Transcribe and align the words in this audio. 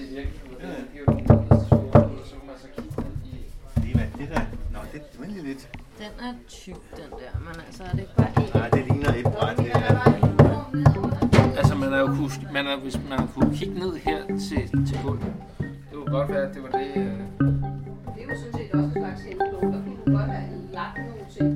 det 0.00 0.06
i 0.10 0.14
virkeligheden. 0.14 0.84
Det 0.92 0.96
er 0.96 1.02
jo 1.02 1.06
den 1.12 1.24
nederste 1.28 1.66
skole, 1.66 1.92
og 1.92 2.26
så 2.30 2.34
kunne 2.36 2.48
man 2.50 2.58
så 2.64 2.68
kigge 2.76 2.90
ned 3.26 3.88
i... 3.88 3.92
Hvad, 3.96 4.06
det 4.18 4.28
der, 4.34 4.42
nå, 4.74 4.78
det 4.92 5.00
er 5.22 5.26
lige 5.34 5.44
lidt. 5.50 5.62
Den 5.98 6.12
er 6.26 6.32
tyk, 6.48 6.80
den 6.96 7.10
der, 7.20 7.32
men 7.46 7.54
altså 7.66 7.82
er 7.84 7.90
det 7.90 8.00
ikke 8.00 8.14
bare 8.16 8.30
en? 8.36 8.50
Nej, 8.54 8.68
det 8.68 8.82
ligner 8.88 9.12
et 9.20 9.24
bræt, 9.34 9.56
det 9.56 9.66
her. 9.66 10.00
Altså, 11.58 11.74
man 11.74 11.92
er 11.92 11.98
jo 11.98 12.06
kunne, 12.06 12.30
man 12.52 12.66
er, 12.66 12.76
hvis 12.80 12.98
man 13.08 13.28
kunne 13.34 13.56
kigge 13.56 13.78
ned 13.78 13.92
her 13.96 14.18
til, 14.26 14.86
til 14.88 14.98
gulvet, 15.04 15.32
det 15.58 15.92
kunne 15.92 16.10
godt 16.18 16.28
være, 16.28 16.48
at 16.48 16.54
det 16.54 16.62
var 16.62 16.70
det... 16.78 16.86
Øh, 16.96 17.18
Det 18.14 18.20
er 18.22 18.28
jo 18.30 18.36
sådan 18.40 18.52
set 18.58 18.70
også 18.72 18.84
en 18.84 18.92
slags 18.92 19.20
hældelåg. 19.22 19.62
Der 19.62 19.80
kunne 19.84 19.96
du 20.06 20.12
godt 20.18 20.30
have 20.30 20.48
lagt 20.72 20.98
nogle 20.98 21.26
ting. 21.36 21.50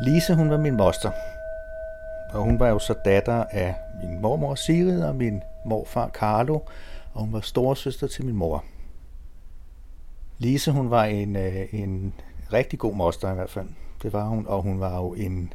Lise, 0.00 0.34
hun 0.34 0.50
var 0.50 0.56
min 0.58 0.76
moster. 0.76 1.10
Og 2.32 2.42
hun 2.42 2.58
var 2.58 2.68
jo 2.68 2.78
så 2.78 2.94
datter 3.04 3.44
af 3.50 3.74
min 4.02 4.20
mormor 4.20 4.54
Sigrid 4.54 5.02
og 5.02 5.14
min 5.16 5.42
morfar 5.66 6.08
Carlo, 6.08 6.54
og 7.12 7.20
hun 7.20 7.32
var 7.32 7.40
storesøster 7.40 8.06
til 8.06 8.24
min 8.24 8.36
mor. 8.36 8.64
Lise, 10.38 10.70
hun 10.70 10.90
var 10.90 11.04
en, 11.04 11.36
øh, 11.36 11.66
en 11.72 12.12
rigtig 12.52 12.78
god 12.78 12.94
moster 12.94 13.32
i 13.32 13.34
hvert 13.34 13.50
fald. 13.50 13.68
Det 14.02 14.12
var 14.12 14.28
hun, 14.28 14.46
og 14.46 14.62
hun 14.62 14.80
var 14.80 14.96
jo 14.96 15.14
en, 15.14 15.52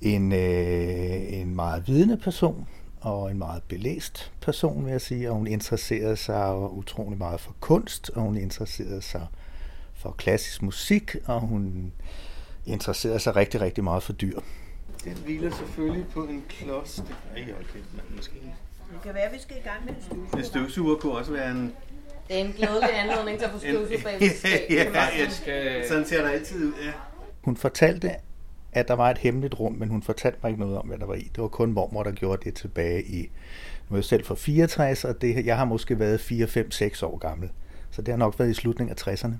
en, 0.00 0.32
øh, 0.32 1.32
en 1.32 1.56
meget 1.56 1.88
vidende 1.88 2.16
person, 2.16 2.66
og 3.00 3.30
en 3.30 3.38
meget 3.38 3.62
belæst 3.68 4.32
person, 4.40 4.84
vil 4.84 4.90
jeg 4.90 5.00
sige, 5.00 5.30
og 5.30 5.36
hun 5.36 5.46
interesserede 5.46 6.16
sig 6.16 6.56
utrolig 6.56 7.18
meget 7.18 7.40
for 7.40 7.54
kunst, 7.60 8.10
og 8.10 8.22
hun 8.22 8.36
interesserede 8.36 9.02
sig 9.02 9.26
for 9.94 10.10
klassisk 10.10 10.62
musik, 10.62 11.16
og 11.26 11.40
hun 11.40 11.92
interesserede 12.66 13.18
sig 13.18 13.36
rigtig, 13.36 13.60
rigtig 13.60 13.84
meget 13.84 14.02
for 14.02 14.12
dyr. 14.12 14.40
Den 15.04 15.16
hviler 15.24 15.50
selvfølgelig 15.50 16.06
på 16.14 16.24
en 16.24 16.44
klods. 16.48 16.94
Det 16.94 17.16
er 17.34 17.36
ikke 17.36 17.54
okay, 17.54 17.78
men 17.92 18.16
måske. 18.16 18.34
Det 18.92 19.02
kan 19.02 19.14
være, 19.14 19.22
at 19.22 19.32
vi 19.32 19.38
skal 19.40 19.56
i 19.56 19.68
gang 19.68 19.84
med 19.84 19.94
en 19.94 20.02
stue. 20.02 20.38
En 20.40 20.44
støvsuger 20.44 20.96
kunne 20.96 21.12
også 21.12 21.32
være 21.32 21.50
en... 21.50 21.72
Det 22.28 22.40
er 22.40 22.44
en 22.44 22.52
glædelig 22.52 22.98
anledning 23.00 23.38
til 23.38 23.44
at 23.46 23.52
få 23.52 23.58
støvsug 23.58 24.02
bag 24.04 24.18
ja, 24.20 24.28
skab. 24.28 24.70
ja, 24.70 25.08
ja. 25.18 25.30
skal, 25.30 25.88
Sådan 25.88 26.06
ser 26.06 26.22
der 26.22 26.30
altid 26.30 26.64
ud, 26.64 26.72
ja. 26.84 26.92
Hun 27.44 27.56
fortalte, 27.56 28.10
at 28.72 28.88
der 28.88 28.94
var 28.94 29.10
et 29.10 29.18
hemmeligt 29.18 29.54
rum, 29.60 29.72
men 29.72 29.88
hun 29.88 30.02
fortalte 30.02 30.38
mig 30.42 30.50
ikke 30.50 30.60
noget 30.60 30.78
om, 30.78 30.86
hvad 30.86 30.98
der 30.98 31.06
var 31.06 31.14
i. 31.14 31.30
Det 31.34 31.42
var 31.42 31.48
kun 31.48 31.72
mormor, 31.72 32.02
der 32.02 32.12
gjorde 32.12 32.44
det 32.44 32.54
tilbage 32.54 33.04
i... 33.04 33.30
Nu 33.88 33.94
er 33.94 33.98
jeg 33.98 34.04
selv 34.04 34.24
fra 34.24 34.34
64, 34.34 35.04
og 35.04 35.20
det, 35.20 35.46
jeg 35.46 35.56
har 35.56 35.64
måske 35.64 35.98
været 35.98 36.20
4, 36.20 36.46
5, 36.46 36.70
6 36.70 37.02
år 37.02 37.18
gammel. 37.18 37.50
Så 37.90 38.02
det 38.02 38.12
har 38.12 38.18
nok 38.18 38.38
været 38.38 38.50
i 38.50 38.54
slutningen 38.54 38.96
af 38.98 39.08
60'erne. 39.08 39.34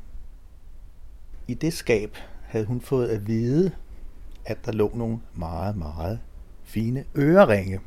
I 1.49 1.55
det 1.55 1.73
skab 1.73 2.17
havde 2.43 2.65
hun 2.65 2.81
fået 2.81 3.09
at 3.09 3.27
vide, 3.27 3.71
at 4.51 4.67
der 4.67 4.73
lå 4.73 4.93
nogle 4.95 5.19
meget, 5.35 5.77
meget 5.77 6.19
fine 6.65 7.05
øreringe. 7.17 7.81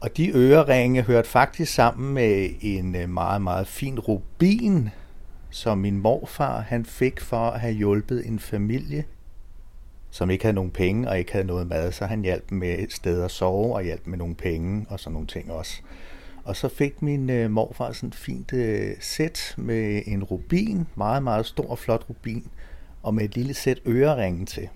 Og 0.00 0.16
de 0.16 0.36
øreringe 0.36 1.02
hørte 1.02 1.28
faktisk 1.28 1.74
sammen 1.74 2.14
med 2.14 2.50
en 2.60 2.96
øh, 2.96 3.08
meget, 3.08 3.42
meget 3.42 3.66
fin 3.66 3.98
rubin, 3.98 4.88
som 5.50 5.78
min 5.78 5.98
morfar 5.98 6.60
han 6.60 6.84
fik 6.84 7.20
for 7.20 7.50
at 7.50 7.60
have 7.60 7.74
hjulpet 7.74 8.26
en 8.26 8.38
familie, 8.38 9.04
som 10.10 10.30
ikke 10.30 10.44
havde 10.44 10.54
nogen 10.54 10.70
penge 10.70 11.08
og 11.08 11.18
ikke 11.18 11.32
havde 11.32 11.46
noget 11.46 11.66
mad, 11.66 11.92
så 11.92 12.06
han 12.06 12.22
hjalp 12.22 12.50
dem 12.50 12.58
med 12.58 12.78
et 12.78 12.92
sted 12.92 13.22
at 13.22 13.30
sove 13.30 13.74
og 13.74 13.82
hjalp 13.82 14.06
med 14.06 14.18
nogle 14.18 14.34
penge 14.34 14.86
og 14.88 15.00
sådan 15.00 15.12
nogle 15.12 15.26
ting 15.26 15.52
også. 15.52 15.82
Og 16.44 16.56
så 16.56 16.68
fik 16.68 17.02
min 17.02 17.30
øh, 17.30 17.50
morfar 17.50 17.92
sådan 17.92 18.08
et 18.08 18.14
fint 18.14 18.52
øh, 18.52 18.90
sæt 19.00 19.54
med 19.56 20.02
en 20.06 20.24
rubin, 20.24 20.86
meget, 20.94 21.22
meget 21.22 21.46
stor 21.46 21.70
og 21.70 21.78
flot 21.78 22.06
rubin, 22.08 22.46
og 23.02 23.14
med 23.14 23.24
et 23.24 23.36
lille 23.36 23.54
sæt 23.54 23.78
øreringe 23.86 24.46
til. 24.46 24.68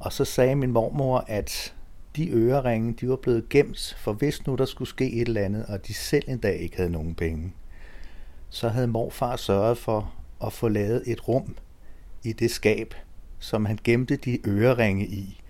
Og 0.00 0.12
så 0.12 0.24
sagde 0.24 0.54
min 0.54 0.72
mormor, 0.72 1.24
at 1.28 1.74
de 2.16 2.30
øreringe, 2.30 2.92
de 3.00 3.08
var 3.08 3.16
blevet 3.16 3.48
gemt, 3.48 3.96
for 3.98 4.12
hvis 4.12 4.46
nu 4.46 4.54
der 4.54 4.64
skulle 4.64 4.88
ske 4.88 5.12
et 5.12 5.28
eller 5.28 5.40
andet, 5.40 5.66
og 5.66 5.86
de 5.86 5.94
selv 5.94 6.24
en 6.28 6.38
dag 6.38 6.56
ikke 6.58 6.76
havde 6.76 6.90
nogen 6.90 7.14
penge, 7.14 7.52
så 8.50 8.68
havde 8.68 8.86
morfar 8.86 9.36
sørget 9.36 9.78
for 9.78 10.14
at 10.44 10.52
få 10.52 10.68
lavet 10.68 11.02
et 11.06 11.28
rum 11.28 11.56
i 12.24 12.32
det 12.32 12.50
skab, 12.50 12.94
som 13.38 13.64
han 13.64 13.78
gemte 13.84 14.16
de 14.16 14.48
øreringe 14.48 15.06
i. 15.06 15.40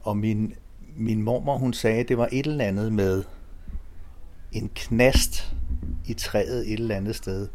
Og 0.00 0.16
min, 0.16 0.54
min 0.96 1.22
mormor, 1.22 1.58
hun 1.58 1.72
sagde, 1.72 2.00
at 2.00 2.08
det 2.08 2.18
var 2.18 2.28
et 2.32 2.46
eller 2.46 2.64
andet 2.64 2.92
med 2.92 3.24
en 4.52 4.70
knast 4.74 5.54
i 6.06 6.14
træet 6.14 6.72
et 6.72 6.80
eller 6.80 6.96
andet 6.96 7.16
sted, 7.16 7.48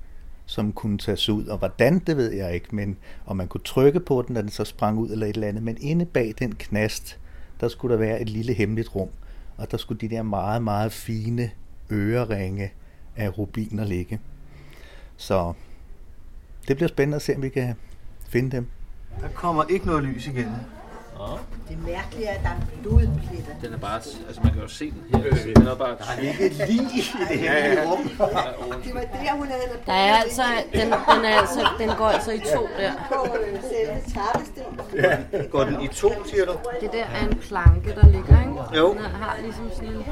som 0.49 0.73
kunne 0.73 0.97
tages 0.97 1.29
ud. 1.29 1.45
Og 1.45 1.57
hvordan, 1.57 1.99
det 1.99 2.17
ved 2.17 2.31
jeg 2.31 2.53
ikke, 2.53 2.75
men 2.75 2.97
om 3.25 3.37
man 3.37 3.47
kunne 3.47 3.63
trykke 3.65 3.99
på 3.99 4.23
den, 4.27 4.35
da 4.35 4.41
den 4.41 4.49
så 4.49 4.65
sprang 4.65 4.97
ud 4.97 5.09
eller 5.09 5.27
et 5.27 5.35
eller 5.35 5.47
andet. 5.47 5.63
Men 5.63 5.77
inde 5.81 6.05
bag 6.05 6.33
den 6.39 6.55
knast, 6.55 7.19
der 7.59 7.67
skulle 7.67 7.91
der 7.93 7.99
være 7.99 8.21
et 8.21 8.29
lille 8.29 8.53
hemmeligt 8.53 8.95
rum, 8.95 9.09
og 9.57 9.71
der 9.71 9.77
skulle 9.77 10.01
de 10.01 10.15
der 10.15 10.23
meget, 10.23 10.63
meget 10.63 10.91
fine 10.91 11.51
øreringe 11.91 12.71
af 13.15 13.37
rubiner 13.37 13.85
ligge. 13.85 14.19
Så 15.17 15.53
det 16.67 16.75
bliver 16.75 16.89
spændende 16.89 17.15
at 17.15 17.21
se, 17.21 17.35
om 17.35 17.41
vi 17.41 17.49
kan 17.49 17.75
finde 18.29 18.51
dem. 18.51 18.67
Der 19.21 19.29
kommer 19.29 19.63
ikke 19.69 19.85
noget 19.85 20.03
lys 20.03 20.27
igen. 20.27 20.49
Det 21.69 21.77
mærkelige 21.87 22.25
er, 22.27 22.33
at 22.35 22.41
der 22.43 22.49
er 22.49 22.81
blodpletter. 22.81 23.53
den 23.61 23.73
er 23.73 23.77
bare... 23.77 23.95
Altså, 24.27 24.41
man 24.43 24.53
kan 24.53 24.61
jo 24.61 24.67
se 24.67 24.93
den 25.11 25.21
her. 25.21 25.53
Den 25.55 25.67
er 25.67 25.75
bare... 25.75 25.95
Der 25.97 26.03
er 26.17 26.19
ikke 26.19 26.45
et 26.45 26.67
lig 26.69 26.81
i 26.81 27.03
det 27.29 27.39
her 27.39 27.85
rum. 27.91 28.03
Det 28.83 28.93
var 28.93 29.01
der, 29.01 29.31
hun 29.37 29.47
havde 29.47 29.61
Der 29.85 29.93
er 29.93 30.15
altså, 30.15 30.41
den, 30.73 30.81
den, 30.81 31.25
er 31.25 31.39
altså, 31.39 31.67
den 31.79 31.89
går 31.97 32.05
altså 32.05 32.31
i 32.31 32.39
to 32.39 32.67
der. 32.77 32.91
på 33.09 33.37
øh, 33.37 33.61
selve 33.61 34.13
trappestenen. 34.13 35.49
Går 35.51 35.63
den 35.63 35.81
i 35.81 35.87
to, 35.87 36.11
siger 36.25 36.45
du? 36.45 36.53
Det 36.81 36.91
der 36.91 37.05
er 37.05 37.27
en 37.27 37.37
planke, 37.37 37.89
der 37.95 38.07
ligger, 38.07 38.39
ikke? 38.39 38.77
Jo. 38.77 38.93
Den 38.93 39.01
har 39.03 39.37
ligesom 39.41 39.69
sådan 39.73 39.89
en... 39.89 40.05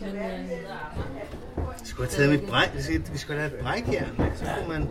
Men, 0.00 0.16
øh, 0.16 0.50
Jeg 1.80 1.88
skulle 1.88 2.08
have 2.10 2.16
taget 2.16 2.30
mit 2.40 2.50
bræk. 2.50 2.70
Vi 3.12 3.18
skal 3.18 3.34
have 3.36 3.46
et 3.46 3.52
brækjern. 3.64 4.20
Så 4.34 4.44
kunne 4.58 4.78
man... 4.78 4.88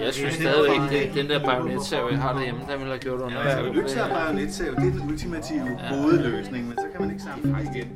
Altså, 0.00 0.22
jeg 0.22 0.32
synes 0.32 0.34
stadigvæk, 0.34 0.80
det, 0.90 1.14
den 1.14 1.30
der 1.30 1.44
bajonetsav, 1.44 2.08
jeg 2.10 2.18
har 2.18 2.32
derhjemme, 2.32 2.60
der 2.68 2.76
ville 2.76 2.92
have 2.92 2.98
gjort 2.98 3.20
under. 3.20 3.48
Ja, 3.48 3.62
økse 3.72 4.02
og 4.04 4.10
bajonetsav, 4.10 4.66
det 4.66 4.76
er 4.76 4.80
den 4.80 5.02
ultimative 5.10 5.78
hovedløsning, 5.90 6.68
men 6.68 6.76
så 6.78 6.84
kan 6.92 7.00
man 7.00 7.10
ikke 7.10 7.22
samle 7.22 7.52
fra 7.52 7.60
igen. 7.60 7.88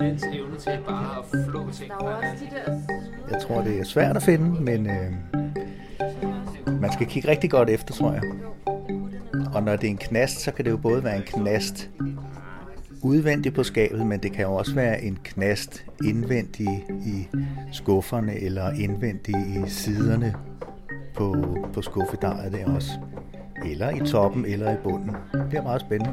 Dens 0.00 0.24
evne 0.24 0.56
til 0.58 0.78
bare 0.88 1.18
at 1.18 1.24
flå 1.48 1.70
ting. 1.72 1.90
der 1.90 2.06
er 2.06 2.10
jo 2.10 2.16
også 2.16 2.44
de 2.44 2.50
der... 2.56 2.80
Jeg 3.30 3.42
tror, 3.42 3.62
det 3.62 3.80
er 3.80 3.84
svært 3.84 4.16
at 4.16 4.22
finde, 4.22 4.60
men 4.60 4.90
øh, 4.90 5.12
man 6.80 6.92
skal 6.92 7.06
kigge 7.06 7.28
rigtig 7.28 7.50
godt 7.50 7.70
efter, 7.70 7.94
tror 7.94 8.12
jeg. 8.12 8.22
Og 9.54 9.62
når 9.62 9.76
det 9.76 9.84
er 9.84 9.90
en 9.90 9.96
knast, 9.96 10.40
så 10.40 10.52
kan 10.52 10.64
det 10.64 10.70
jo 10.70 10.76
både 10.76 11.04
være 11.04 11.16
en 11.16 11.22
knast 11.22 11.90
udvendigt 13.04 13.54
på 13.54 13.62
skabet, 13.62 14.06
men 14.06 14.20
det 14.20 14.32
kan 14.32 14.44
jo 14.44 14.54
også 14.54 14.74
være 14.74 15.02
en 15.02 15.18
knast 15.24 15.84
indvendig 16.04 16.84
i 17.06 17.28
skufferne 17.72 18.40
eller 18.40 18.70
indvendig 18.70 19.34
i 19.34 19.68
siderne 19.68 20.34
på, 21.14 21.34
på 21.72 21.82
skuffedejet 21.82 22.52
der 22.52 22.74
også. 22.74 22.90
Eller 23.64 23.90
i 23.90 24.06
toppen, 24.06 24.44
eller 24.44 24.72
i 24.72 24.76
bunden. 24.82 25.16
Det 25.32 25.46
bliver 25.48 25.62
meget 25.62 25.80
spændende. 25.80 26.12